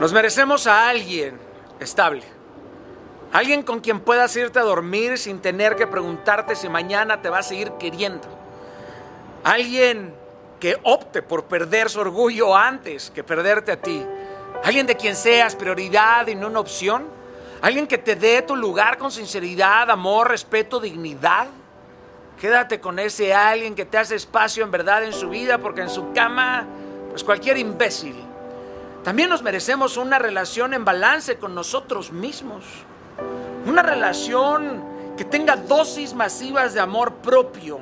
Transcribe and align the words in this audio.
Nos 0.00 0.14
merecemos 0.14 0.66
a 0.66 0.88
alguien 0.88 1.38
estable. 1.78 2.22
Alguien 3.34 3.62
con 3.62 3.80
quien 3.80 4.00
puedas 4.00 4.34
irte 4.34 4.58
a 4.58 4.62
dormir 4.62 5.18
sin 5.18 5.40
tener 5.40 5.76
que 5.76 5.86
preguntarte 5.86 6.56
si 6.56 6.70
mañana 6.70 7.20
te 7.20 7.28
va 7.28 7.40
a 7.40 7.42
seguir 7.42 7.72
queriendo. 7.72 8.26
Alguien 9.44 10.14
que 10.58 10.78
opte 10.84 11.20
por 11.20 11.44
perder 11.44 11.90
su 11.90 12.00
orgullo 12.00 12.56
antes 12.56 13.10
que 13.10 13.22
perderte 13.22 13.72
a 13.72 13.76
ti. 13.76 14.02
Alguien 14.64 14.86
de 14.86 14.96
quien 14.96 15.14
seas 15.14 15.54
prioridad 15.54 16.26
y 16.28 16.34
no 16.34 16.46
una 16.46 16.60
opción. 16.60 17.06
Alguien 17.60 17.86
que 17.86 17.98
te 17.98 18.16
dé 18.16 18.40
tu 18.40 18.56
lugar 18.56 18.96
con 18.96 19.12
sinceridad, 19.12 19.90
amor, 19.90 20.28
respeto, 20.28 20.80
dignidad. 20.80 21.48
Quédate 22.40 22.80
con 22.80 22.98
ese 22.98 23.34
alguien 23.34 23.74
que 23.74 23.84
te 23.84 23.98
hace 23.98 24.14
espacio 24.14 24.64
en 24.64 24.70
verdad 24.70 25.04
en 25.04 25.12
su 25.12 25.28
vida, 25.28 25.58
porque 25.58 25.82
en 25.82 25.90
su 25.90 26.14
cama, 26.14 26.66
pues 27.10 27.22
cualquier 27.22 27.58
imbécil. 27.58 28.29
También 29.04 29.28
nos 29.28 29.42
merecemos 29.42 29.96
una 29.96 30.18
relación 30.18 30.74
en 30.74 30.84
balance 30.84 31.36
con 31.36 31.54
nosotros 31.54 32.12
mismos. 32.12 32.64
Una 33.66 33.82
relación 33.82 34.82
que 35.16 35.24
tenga 35.24 35.56
dosis 35.56 36.14
masivas 36.14 36.74
de 36.74 36.80
amor 36.80 37.14
propio. 37.16 37.78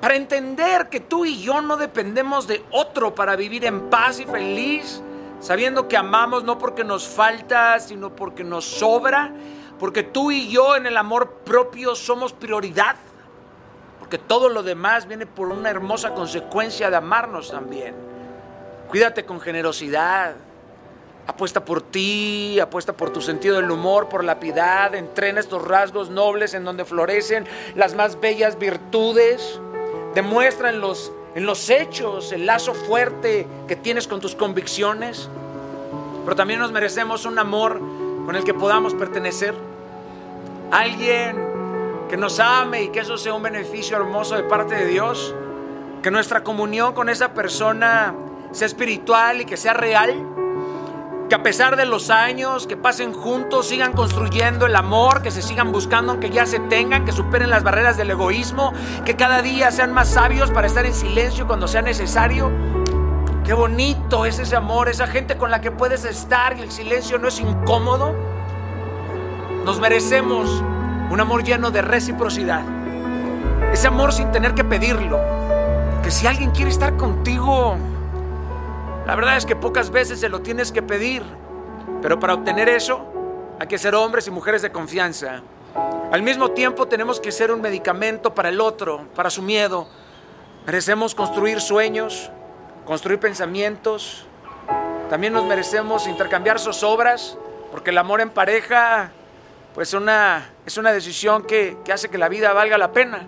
Para 0.00 0.14
entender 0.14 0.88
que 0.88 1.00
tú 1.00 1.24
y 1.24 1.40
yo 1.40 1.60
no 1.60 1.76
dependemos 1.76 2.46
de 2.46 2.64
otro 2.70 3.14
para 3.14 3.34
vivir 3.36 3.64
en 3.64 3.90
paz 3.90 4.20
y 4.20 4.24
feliz, 4.24 5.02
sabiendo 5.40 5.88
que 5.88 5.96
amamos 5.96 6.44
no 6.44 6.58
porque 6.58 6.84
nos 6.84 7.06
falta, 7.06 7.80
sino 7.80 8.14
porque 8.14 8.44
nos 8.44 8.64
sobra, 8.64 9.32
porque 9.78 10.02
tú 10.02 10.30
y 10.30 10.48
yo 10.48 10.76
en 10.76 10.86
el 10.86 10.96
amor 10.96 11.40
propio 11.44 11.94
somos 11.96 12.32
prioridad 12.32 12.96
que 14.08 14.18
todo 14.18 14.48
lo 14.48 14.62
demás 14.62 15.06
viene 15.06 15.26
por 15.26 15.48
una 15.48 15.70
hermosa 15.70 16.14
consecuencia 16.14 16.90
de 16.90 16.96
amarnos 16.96 17.50
también. 17.50 17.94
Cuídate 18.88 19.24
con 19.24 19.40
generosidad. 19.40 20.34
Apuesta 21.28 21.62
por 21.62 21.82
ti, 21.82 22.58
apuesta 22.58 22.94
por 22.94 23.10
tu 23.10 23.20
sentido 23.20 23.56
del 23.56 23.70
humor, 23.70 24.08
por 24.08 24.24
la 24.24 24.40
piedad, 24.40 24.94
entrena 24.94 25.40
estos 25.40 25.62
rasgos 25.62 26.08
nobles 26.08 26.54
en 26.54 26.64
donde 26.64 26.86
florecen 26.86 27.46
las 27.74 27.94
más 27.94 28.18
bellas 28.18 28.58
virtudes. 28.58 29.60
Demuestra 30.14 30.70
en 30.70 30.80
los, 30.80 31.12
en 31.34 31.44
los 31.44 31.68
hechos 31.68 32.32
el 32.32 32.46
lazo 32.46 32.72
fuerte 32.72 33.46
que 33.68 33.76
tienes 33.76 34.08
con 34.08 34.22
tus 34.22 34.34
convicciones. 34.34 35.28
Pero 36.24 36.34
también 36.34 36.60
nos 36.60 36.72
merecemos 36.72 37.26
un 37.26 37.38
amor 37.38 37.78
con 38.24 38.34
el 38.34 38.42
que 38.42 38.54
podamos 38.54 38.94
pertenecer. 38.94 39.54
Alguien 40.70 41.36
que 42.08 42.16
nos 42.16 42.40
ame 42.40 42.84
y 42.84 42.88
que 42.88 43.00
eso 43.00 43.18
sea 43.18 43.34
un 43.34 43.42
beneficio 43.42 43.98
hermoso 43.98 44.34
de 44.34 44.44
parte 44.44 44.76
de 44.76 44.86
Dios, 44.86 45.34
que 46.02 46.10
nuestra 46.10 46.42
comunión 46.42 46.94
con 46.94 47.10
esa 47.10 47.34
persona 47.34 48.14
sea 48.50 48.66
espiritual 48.66 49.42
y 49.42 49.44
que 49.44 49.58
sea 49.58 49.74
real, 49.74 50.14
que 51.28 51.34
a 51.34 51.42
pesar 51.42 51.76
de 51.76 51.84
los 51.84 52.08
años 52.08 52.66
que 52.66 52.76
pasen 52.76 53.12
juntos 53.12 53.68
sigan 53.68 53.92
construyendo 53.92 54.64
el 54.64 54.74
amor, 54.74 55.20
que 55.20 55.30
se 55.30 55.42
sigan 55.42 55.72
buscando 55.72 56.12
aunque 56.12 56.30
ya 56.30 56.46
se 56.46 56.58
tengan, 56.58 57.04
que 57.04 57.12
superen 57.12 57.50
las 57.50 57.62
barreras 57.62 57.98
del 57.98 58.10
egoísmo, 58.10 58.72
que 59.04 59.14
cada 59.14 59.42
día 59.42 59.70
sean 59.70 59.92
más 59.92 60.08
sabios 60.08 60.50
para 60.50 60.66
estar 60.66 60.86
en 60.86 60.94
silencio 60.94 61.46
cuando 61.46 61.68
sea 61.68 61.82
necesario. 61.82 62.50
Qué 63.44 63.52
bonito 63.52 64.24
es 64.24 64.38
ese 64.38 64.56
amor, 64.56 64.88
esa 64.88 65.06
gente 65.06 65.36
con 65.36 65.50
la 65.50 65.60
que 65.60 65.70
puedes 65.70 66.04
estar 66.04 66.56
y 66.56 66.62
el 66.62 66.70
silencio 66.70 67.18
no 67.18 67.28
es 67.28 67.40
incómodo. 67.40 68.14
Nos 69.64 69.80
merecemos 69.80 70.62
un 71.10 71.20
amor 71.20 71.44
lleno 71.44 71.70
de 71.70 71.82
reciprocidad. 71.82 72.62
Ese 73.70 73.86
amor 73.86 74.14
sin 74.14 74.30
tener 74.30 74.54
que 74.54 74.64
pedirlo. 74.64 75.20
Que 76.02 76.10
si 76.10 76.26
alguien 76.26 76.52
quiere 76.52 76.70
estar 76.70 76.96
contigo, 76.96 77.76
la 79.08 79.16
verdad 79.16 79.38
es 79.38 79.46
que 79.46 79.56
pocas 79.56 79.90
veces 79.90 80.20
se 80.20 80.28
lo 80.28 80.42
tienes 80.42 80.70
que 80.70 80.82
pedir. 80.82 81.22
Pero 82.02 82.20
para 82.20 82.34
obtener 82.34 82.68
eso 82.68 83.00
hay 83.58 83.66
que 83.66 83.78
ser 83.78 83.94
hombres 83.94 84.26
y 84.26 84.30
mujeres 84.30 84.60
de 84.60 84.70
confianza. 84.70 85.40
Al 86.12 86.22
mismo 86.22 86.50
tiempo 86.50 86.86
tenemos 86.86 87.18
que 87.18 87.32
ser 87.32 87.50
un 87.50 87.62
medicamento 87.62 88.34
para 88.34 88.50
el 88.50 88.60
otro, 88.60 89.08
para 89.14 89.30
su 89.30 89.40
miedo. 89.40 89.88
Merecemos 90.66 91.14
construir 91.14 91.62
sueños, 91.62 92.30
construir 92.84 93.18
pensamientos. 93.18 94.26
También 95.08 95.32
nos 95.32 95.46
merecemos 95.46 96.06
intercambiar 96.06 96.60
zozobras, 96.60 97.38
porque 97.70 97.88
el 97.88 97.96
amor 97.96 98.20
en 98.20 98.28
pareja 98.28 99.10
pues 99.74 99.94
una, 99.94 100.50
es 100.66 100.76
una 100.76 100.92
decisión 100.92 101.44
que, 101.44 101.78
hace 101.90 102.10
que 102.10 102.18
la 102.18 102.28
vida 102.28 102.52
valga 102.52 102.76
la 102.76 102.92
pena. 102.92 103.26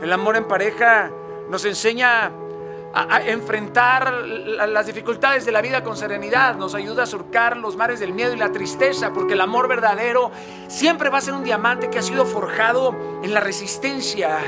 El 0.00 0.12
amor 0.12 0.36
en 0.36 0.46
pareja 0.46 1.10
nos 1.50 1.64
enseña 1.64 2.30
a, 2.94 3.20
enfrentar 3.22 4.12
las 4.12 4.86
dificultades 4.86 5.44
de 5.44 5.52
la 5.52 5.60
vida 5.60 5.82
con 5.82 5.96
serenidad, 5.96 6.56
nos 6.56 6.74
ayuda 6.74 7.04
a 7.04 7.06
surcar 7.06 7.56
los 7.56 7.76
mares 7.76 8.00
del 8.00 8.12
miedo 8.12 8.34
y 8.34 8.36
la 8.36 8.52
tristeza, 8.52 9.12
porque 9.12 9.34
el 9.34 9.40
amor 9.40 9.68
verdadero 9.68 10.30
siempre 10.68 11.10
va 11.10 11.18
a 11.18 11.20
ser 11.20 11.34
un 11.34 11.44
diamante 11.44 11.90
que 11.90 11.98
ha 11.98 12.02
sido 12.02 12.24
forjado 12.24 12.94
en 13.22 13.34
la 13.34 13.40
resistencia. 13.40 14.38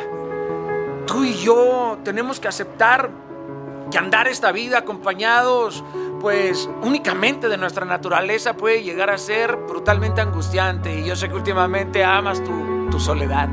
Tú 1.06 1.24
y 1.24 1.34
yo 1.34 1.98
tenemos 2.04 2.40
que 2.40 2.48
aceptar 2.48 3.10
que 3.90 3.98
andar 3.98 4.28
esta 4.28 4.52
vida 4.52 4.78
acompañados 4.78 5.82
pues 6.20 6.68
únicamente 6.82 7.48
de 7.48 7.56
nuestra 7.56 7.84
naturaleza 7.86 8.54
puede 8.54 8.82
llegar 8.82 9.10
a 9.10 9.18
ser 9.18 9.56
brutalmente 9.56 10.20
angustiante. 10.20 11.00
Y 11.00 11.04
yo 11.04 11.16
sé 11.16 11.28
que 11.28 11.34
últimamente 11.34 12.04
amas 12.04 12.44
tu, 12.44 12.88
tu 12.90 13.00
soledad. 13.00 13.48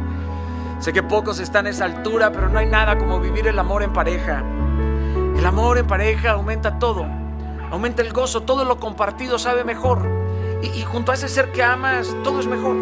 Sé 0.79 0.93
que 0.93 1.01
pocos 1.01 1.39
están 1.39 1.65
a 1.65 1.69
esa 1.69 1.85
altura, 1.85 2.31
pero 2.31 2.49
no 2.49 2.59
hay 2.59 2.67
nada 2.67 2.97
como 2.97 3.19
vivir 3.19 3.47
el 3.47 3.57
amor 3.57 3.83
en 3.83 3.93
pareja. 3.93 4.43
El 5.37 5.45
amor 5.45 5.77
en 5.77 5.85
pareja 5.85 6.31
aumenta 6.31 6.79
todo, 6.79 7.05
aumenta 7.71 8.01
el 8.01 8.11
gozo, 8.11 8.41
todo 8.41 8.65
lo 8.65 8.79
compartido 8.79 9.37
sabe 9.37 9.63
mejor. 9.63 10.01
Y, 10.63 10.81
junto 10.81 11.11
a 11.11 11.15
ese 11.15 11.29
ser 11.29 11.51
que 11.51 11.63
amas, 11.63 12.15
todo 12.23 12.39
es 12.39 12.47
mejor. 12.47 12.75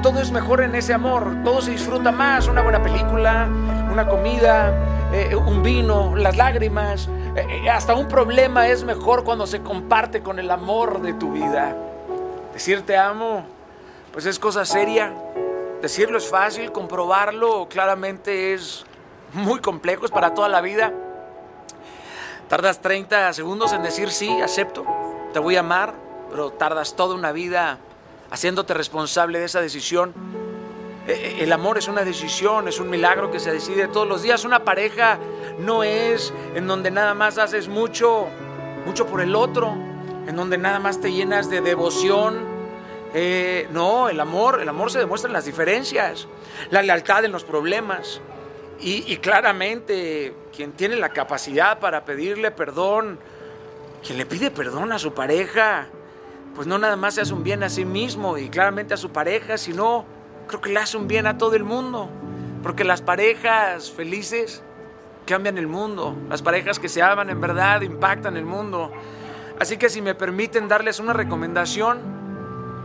Todo 0.00 0.20
es 0.20 0.30
mejor 0.30 0.62
en 0.62 0.76
ese 0.76 0.94
amor, 0.94 1.38
todo 1.44 1.60
se 1.60 1.72
disfruta 1.72 2.12
más. 2.12 2.46
Una 2.46 2.62
buena 2.62 2.80
película, 2.80 3.48
una 3.90 4.06
comida, 4.08 4.72
eh, 5.12 5.34
un 5.34 5.64
vino, 5.64 6.14
las 6.14 6.36
lágrimas, 6.36 7.08
eh, 7.34 7.44
eh, 7.64 7.68
hasta 7.68 7.94
un 7.94 8.06
problema 8.06 8.68
es 8.68 8.84
mejor 8.84 9.24
cuando 9.24 9.46
se 9.48 9.60
comparte 9.60 10.22
con 10.22 10.38
el 10.38 10.50
amor 10.52 11.02
de 11.02 11.14
tu 11.14 11.32
vida. 11.32 11.76
Decir 12.52 12.86
te 12.86 12.96
amo, 12.96 13.44
pues 14.12 14.26
es 14.26 14.38
cosa 14.38 14.64
seria. 14.64 15.12
Decirlo 15.82 16.18
es 16.18 16.28
fácil, 16.28 16.70
comprobarlo 16.70 17.66
claramente 17.68 18.54
es 18.54 18.86
muy 19.32 19.58
complejo, 19.58 20.06
para 20.08 20.34
toda 20.34 20.48
la 20.48 20.60
vida. 20.60 20.92
Tardas 22.50 22.82
30 22.82 23.32
segundos 23.32 23.72
en 23.72 23.84
decir 23.84 24.10
sí, 24.10 24.40
acepto, 24.40 24.84
te 25.32 25.38
voy 25.38 25.54
a 25.54 25.60
amar, 25.60 25.94
pero 26.30 26.50
tardas 26.50 26.96
toda 26.96 27.14
una 27.14 27.30
vida 27.30 27.78
haciéndote 28.28 28.74
responsable 28.74 29.38
de 29.38 29.44
esa 29.44 29.60
decisión. 29.60 30.12
E, 31.06 31.12
e, 31.12 31.44
el 31.44 31.52
amor 31.52 31.78
es 31.78 31.86
una 31.86 32.02
decisión, 32.02 32.66
es 32.66 32.80
un 32.80 32.90
milagro 32.90 33.30
que 33.30 33.38
se 33.38 33.52
decide 33.52 33.86
todos 33.86 34.08
los 34.08 34.22
días. 34.22 34.44
Una 34.44 34.64
pareja 34.64 35.20
no 35.60 35.84
es 35.84 36.34
en 36.56 36.66
donde 36.66 36.90
nada 36.90 37.14
más 37.14 37.38
haces 37.38 37.68
mucho, 37.68 38.26
mucho 38.84 39.06
por 39.06 39.20
el 39.20 39.36
otro, 39.36 39.68
en 40.26 40.34
donde 40.34 40.58
nada 40.58 40.80
más 40.80 41.00
te 41.00 41.12
llenas 41.12 41.48
de 41.50 41.60
devoción. 41.60 42.40
Eh, 43.14 43.68
no, 43.70 44.08
el 44.08 44.18
amor, 44.18 44.60
el 44.60 44.68
amor 44.68 44.90
se 44.90 44.98
demuestra 44.98 45.28
en 45.28 45.34
las 45.34 45.44
diferencias, 45.44 46.26
la 46.70 46.82
lealtad 46.82 47.24
en 47.24 47.30
los 47.30 47.44
problemas. 47.44 48.20
Y, 48.82 49.16
claramente, 49.18 50.34
quien 50.56 50.72
tiene 50.72 50.96
la 50.96 51.10
capacidad 51.10 51.78
para 51.80 52.06
pedirle 52.06 52.50
perdón, 52.50 53.18
quien 54.02 54.16
le 54.16 54.24
pide 54.24 54.50
perdón 54.50 54.90
a 54.92 54.98
su 54.98 55.12
pareja, 55.12 55.86
pues 56.54 56.66
no 56.66 56.78
nada 56.78 56.96
más 56.96 57.14
se 57.14 57.20
hace 57.20 57.34
un 57.34 57.42
bien 57.42 57.62
a 57.62 57.68
sí 57.68 57.84
mismo 57.84 58.38
y 58.38 58.48
claramente 58.48 58.94
a 58.94 58.96
su 58.96 59.10
pareja, 59.10 59.58
sino 59.58 60.06
creo 60.46 60.62
que 60.62 60.72
le 60.72 60.80
hace 60.80 60.96
un 60.96 61.08
bien 61.08 61.26
a 61.26 61.36
todo 61.36 61.56
el 61.56 61.64
mundo. 61.64 62.08
Porque 62.62 62.84
las 62.84 63.02
parejas 63.02 63.90
felices 63.90 64.62
cambian 65.26 65.58
el 65.58 65.66
mundo. 65.66 66.16
Las 66.30 66.40
parejas 66.40 66.78
que 66.78 66.88
se 66.88 67.02
aman 67.02 67.28
en 67.28 67.40
verdad 67.40 67.82
impactan 67.82 68.38
el 68.38 68.46
mundo. 68.46 68.90
Así 69.58 69.76
que 69.76 69.90
si 69.90 70.00
me 70.00 70.14
permiten 70.14 70.68
darles 70.68 71.00
una 71.00 71.12
recomendación, 71.12 72.19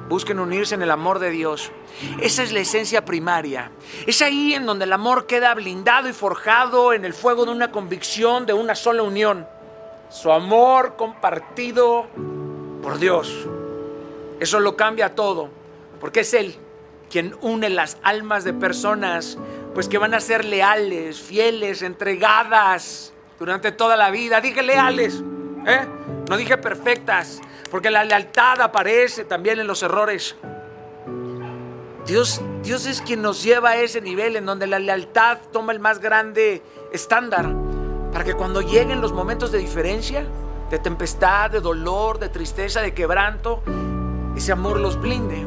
busquen 0.10 0.40
unirse 0.40 0.76
en 0.76 0.82
el 0.82 0.92
amor 0.92 1.20
de 1.20 1.32
Dios. 1.32 1.72
Esa 2.22 2.44
es 2.44 2.52
la 2.52 2.60
esencia 2.60 3.06
primaria. 3.06 3.72
Es 4.06 4.22
ahí 4.22 4.54
en 4.54 4.66
donde 4.66 4.86
el 4.86 4.94
amor 4.94 5.28
queda 5.28 5.54
blindado 5.54 6.10
y 6.10 6.14
forjado 6.14 6.94
en 6.94 7.06
el 7.06 7.14
fuego 7.14 7.46
de 7.46 7.52
una 7.52 7.72
convicción, 7.72 8.46
de 8.46 8.54
una 8.54 8.76
sola 8.76 9.04
unión. 9.04 9.48
Su 10.10 10.32
amor 10.32 10.96
compartido 10.96 12.08
por 12.82 13.00
Dios. 13.00 13.48
Eso 14.40 14.60
lo 14.60 14.76
cambia 14.76 15.16
todo, 15.16 15.50
porque 16.00 16.22
es 16.22 16.34
Él 16.34 16.58
quien 17.10 17.36
une 17.42 17.70
las 17.70 17.98
almas 18.04 18.44
de 18.44 18.54
personas 18.54 19.38
pues 19.74 19.88
que 19.88 19.98
van 19.98 20.14
a 20.14 20.20
ser 20.20 20.46
leales, 20.46 21.20
fieles, 21.20 21.82
entregadas 21.82 23.14
durante 23.40 23.72
toda 23.72 23.98
la 23.98 24.10
vida. 24.10 24.40
Dije 24.40 24.64
leales, 24.64 25.22
¿eh? 25.66 25.88
no 26.30 26.38
dije 26.38 26.58
perfectas, 26.58 27.42
porque 27.72 27.92
la 27.92 28.04
lealtad 28.04 28.62
aparece 28.62 29.26
también 29.26 29.60
en 29.60 29.68
los 29.68 29.84
errores. 29.84 30.36
Dios, 32.06 32.42
Dios 32.64 32.86
es 32.86 33.02
quien 33.02 33.22
nos 33.22 33.42
lleva 33.44 33.72
a 33.72 33.78
ese 33.78 34.00
nivel 34.00 34.36
en 34.36 34.46
donde 34.46 34.68
la 34.68 34.80
lealtad 34.80 35.40
toma 35.52 35.74
el 35.74 35.80
más 35.80 36.00
grande 36.00 36.62
estándar 36.94 37.52
para 38.12 38.24
que 38.24 38.34
cuando 38.34 38.62
lleguen 38.62 39.02
los 39.02 39.12
momentos 39.12 39.52
de 39.52 39.58
diferencia, 39.58 40.26
de 40.70 40.80
tempestad, 40.80 41.52
de 41.52 41.60
dolor, 41.60 42.20
de 42.20 42.30
tristeza, 42.30 42.82
de 42.82 42.94
quebranto, 42.94 43.62
ese 44.36 44.52
amor 44.52 44.80
los 44.80 45.00
blinde. 45.00 45.46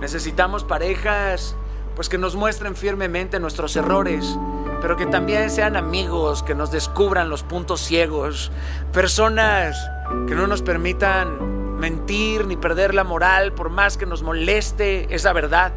Necesitamos 0.00 0.64
parejas 0.64 1.56
pues 1.94 2.08
que 2.08 2.18
nos 2.18 2.36
muestren 2.36 2.76
firmemente 2.76 3.40
nuestros 3.40 3.74
errores, 3.74 4.38
pero 4.80 4.96
que 4.96 5.06
también 5.06 5.50
sean 5.50 5.76
amigos, 5.76 6.42
que 6.42 6.54
nos 6.54 6.70
descubran 6.70 7.28
los 7.28 7.42
puntos 7.42 7.80
ciegos, 7.80 8.52
personas 8.92 9.90
que 10.26 10.34
no 10.34 10.46
nos 10.46 10.62
permitan 10.62 11.78
mentir 11.78 12.46
ni 12.46 12.56
perder 12.56 12.94
la 12.94 13.04
moral 13.04 13.52
por 13.52 13.70
más 13.70 13.96
que 13.96 14.06
nos 14.06 14.22
moleste 14.22 15.14
esa 15.14 15.32
verdad, 15.32 15.72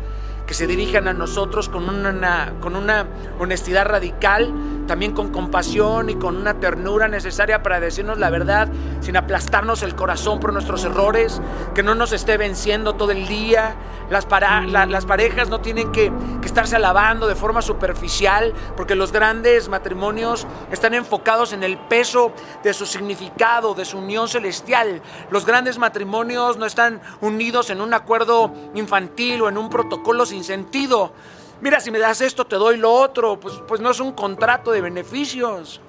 que 0.45 0.53
se 0.53 0.68
dirijan 0.68 1.07
a 1.07 1.13
nosotros 1.13 1.69
con 1.69 1.88
una, 1.88 2.53
con 2.59 2.75
una 2.75 3.07
honestidad 3.39 3.86
radical, 3.86 4.53
también 4.88 5.13
con 5.13 5.30
compasión 5.31 6.10
y 6.10 6.16
con 6.16 6.38
una 6.38 6.60
ternura 6.60 7.07
necesaria 7.07 7.63
para 7.63 7.80
decirnos 7.80 8.18
la 8.18 8.30
verdad, 8.30 8.69
sin 9.01 9.18
aplastarnos 9.18 9.83
el 9.83 9.95
corazón 9.95 10.39
por 10.39 10.54
nuestros 10.54 10.83
errores, 10.83 11.42
que 11.74 11.83
no 11.83 11.95
nos 11.95 12.12
esté 12.12 12.38
venciendo 12.38 12.94
todo 12.94 13.12
el 13.12 13.28
día. 13.28 13.75
Las, 14.10 14.28
las 14.68 15.06
parejas 15.06 15.50
no 15.50 15.62
tienen 15.62 15.92
que, 15.92 16.12
que 16.42 16.48
estarse 16.48 16.75
alabando 16.75 17.28
de 17.28 17.36
forma 17.36 17.62
superficial, 17.62 18.54
porque 18.75 18.95
los 18.95 19.12
grandes 19.12 19.69
matrimonios 19.69 20.45
están 20.72 20.94
enfocados 20.94 21.54
en 21.54 21.63
el 21.63 21.77
peso 21.77 22.34
de 22.63 22.74
su 22.74 22.86
significado, 22.86 23.74
de 23.74 23.86
su 23.86 24.00
unión 24.00 24.27
celestial. 24.27 25.01
Los 25.30 25.45
grandes 25.45 25.77
matrimonios 25.77 26.57
no 26.57 26.66
están 26.66 27.01
unidos 27.22 27.69
en 27.69 27.81
un 27.81 27.94
acuerdo 27.94 28.51
infantil 28.75 29.42
o 29.44 29.50
en 29.50 29.57
un 29.57 29.69
protocolo 29.69 30.25
sin 30.25 30.44
sentido. 30.44 31.13
Mira, 31.62 31.80
si 31.80 31.92
me 31.92 32.00
das 32.00 32.22
esto, 32.22 32.46
te 32.46 32.56
doy 32.56 32.78
lo 32.78 32.92
otro. 32.92 33.40
Pues, 33.40 33.62
pues 33.68 33.80
no 33.80 33.92
es 33.92 34.00
un 34.00 34.12
contrato 34.12 34.72
de 34.72 34.81
beneficios. 34.81 35.80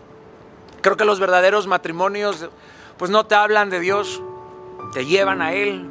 Creo 0.83 0.97
que 0.97 1.05
los 1.05 1.19
verdaderos 1.19 1.67
matrimonios, 1.67 2.49
pues 2.99 3.11
no 3.11 3.25
te 3.25 3.35
hablan 3.35 3.71
de 3.71 3.81
Dios, 3.81 4.21
te 4.93 5.07
llevan 5.07 5.41
a 5.41 5.53
Él, 5.53 5.89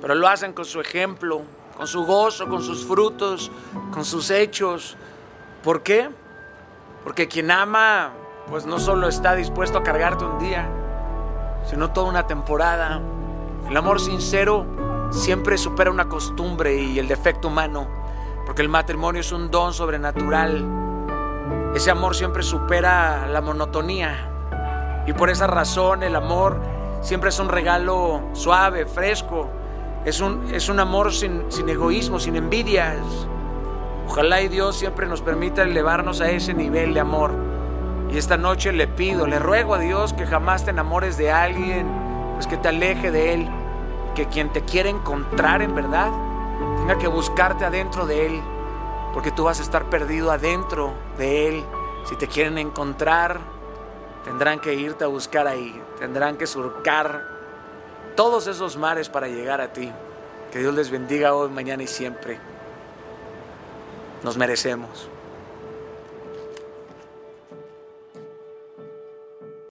pero 0.00 0.14
lo 0.14 0.26
hacen 0.26 0.52
con 0.52 0.64
su 0.64 0.80
ejemplo, 0.80 1.42
con 1.76 1.86
su 1.86 2.04
gozo, 2.04 2.48
con 2.48 2.62
sus 2.62 2.84
frutos, 2.84 3.50
con 3.92 4.04
sus 4.04 4.30
hechos. 4.30 4.96
¿Por 5.62 5.82
qué? 5.82 6.10
Porque 7.04 7.28
quien 7.28 7.50
ama, 7.50 8.12
pues 8.48 8.66
no 8.66 8.78
solo 8.78 9.08
está 9.08 9.36
dispuesto 9.36 9.78
a 9.78 9.82
cargarte 9.84 10.24
un 10.24 10.38
día, 10.40 10.68
sino 11.70 11.92
toda 11.92 12.08
una 12.08 12.26
temporada. 12.26 13.00
El 13.68 13.76
amor 13.76 14.00
sincero 14.00 14.66
siempre 15.12 15.56
supera 15.56 15.90
una 15.90 16.08
costumbre 16.08 16.74
y 16.74 16.98
el 16.98 17.06
defecto 17.06 17.48
humano, 17.48 17.86
porque 18.54 18.62
el 18.62 18.68
matrimonio 18.68 19.20
es 19.20 19.32
un 19.32 19.50
don 19.50 19.74
sobrenatural. 19.74 20.64
Ese 21.74 21.90
amor 21.90 22.14
siempre 22.14 22.44
supera 22.44 23.26
la 23.26 23.40
monotonía 23.40 24.30
y 25.08 25.12
por 25.12 25.28
esa 25.28 25.48
razón 25.48 26.04
el 26.04 26.14
amor 26.14 26.60
siempre 27.00 27.30
es 27.30 27.40
un 27.40 27.48
regalo 27.48 28.28
suave, 28.32 28.86
fresco. 28.86 29.48
Es 30.04 30.20
un, 30.20 30.54
es 30.54 30.68
un 30.68 30.78
amor 30.78 31.12
sin, 31.12 31.50
sin 31.50 31.68
egoísmo, 31.68 32.20
sin 32.20 32.36
envidias. 32.36 33.00
Ojalá 34.06 34.40
y 34.40 34.46
Dios 34.46 34.78
siempre 34.78 35.08
nos 35.08 35.20
permita 35.20 35.62
elevarnos 35.62 36.20
a 36.20 36.30
ese 36.30 36.54
nivel 36.54 36.94
de 36.94 37.00
amor. 37.00 37.32
Y 38.12 38.18
esta 38.18 38.36
noche 38.36 38.70
le 38.70 38.86
pido, 38.86 39.26
le 39.26 39.40
ruego 39.40 39.74
a 39.74 39.80
Dios 39.80 40.12
que 40.12 40.26
jamás 40.26 40.64
te 40.64 40.70
enamores 40.70 41.16
de 41.16 41.32
alguien, 41.32 41.88
pues 42.34 42.46
que 42.46 42.56
te 42.56 42.68
aleje 42.68 43.10
de 43.10 43.34
Él 43.34 43.48
que 44.14 44.26
quien 44.26 44.52
te 44.52 44.60
quiere 44.60 44.90
encontrar 44.90 45.60
en 45.60 45.74
verdad 45.74 46.12
tenga 46.86 46.98
que 46.98 47.08
buscarte 47.08 47.64
adentro 47.64 48.04
de 48.04 48.26
Él, 48.26 48.42
porque 49.14 49.30
tú 49.30 49.44
vas 49.44 49.58
a 49.58 49.62
estar 49.62 49.88
perdido 49.88 50.30
adentro 50.30 50.92
de 51.16 51.48
Él. 51.48 51.64
Si 52.04 52.14
te 52.16 52.28
quieren 52.28 52.58
encontrar, 52.58 53.40
tendrán 54.22 54.60
que 54.60 54.74
irte 54.74 55.02
a 55.02 55.06
buscar 55.06 55.46
ahí, 55.46 55.80
tendrán 55.98 56.36
que 56.36 56.46
surcar 56.46 57.22
todos 58.14 58.46
esos 58.48 58.76
mares 58.76 59.08
para 59.08 59.28
llegar 59.28 59.62
a 59.62 59.72
ti. 59.72 59.90
Que 60.52 60.58
Dios 60.58 60.74
les 60.74 60.90
bendiga 60.90 61.34
hoy, 61.34 61.48
mañana 61.48 61.82
y 61.82 61.86
siempre. 61.86 62.38
Nos 64.22 64.36
merecemos. 64.36 65.08